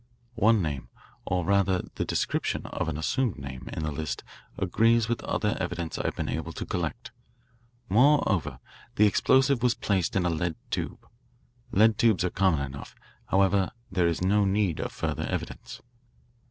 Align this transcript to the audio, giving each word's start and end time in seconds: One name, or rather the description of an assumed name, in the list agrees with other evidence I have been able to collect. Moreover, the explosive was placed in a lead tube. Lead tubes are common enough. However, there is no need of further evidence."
One 0.39 0.63
name, 0.63 0.89
or 1.27 1.45
rather 1.45 1.83
the 1.93 2.05
description 2.05 2.65
of 2.65 2.89
an 2.89 2.97
assumed 2.97 3.37
name, 3.37 3.69
in 3.71 3.83
the 3.83 3.91
list 3.91 4.23
agrees 4.57 5.07
with 5.07 5.23
other 5.23 5.55
evidence 5.59 5.99
I 5.99 6.07
have 6.07 6.15
been 6.15 6.27
able 6.27 6.53
to 6.53 6.65
collect. 6.65 7.11
Moreover, 7.87 8.59
the 8.95 9.05
explosive 9.05 9.61
was 9.61 9.75
placed 9.75 10.15
in 10.15 10.25
a 10.25 10.29
lead 10.31 10.55
tube. 10.71 11.07
Lead 11.71 11.99
tubes 11.99 12.23
are 12.23 12.31
common 12.31 12.61
enough. 12.61 12.95
However, 13.27 13.73
there 13.91 14.07
is 14.07 14.23
no 14.23 14.43
need 14.43 14.79
of 14.79 14.91
further 14.91 15.27
evidence." 15.29 15.83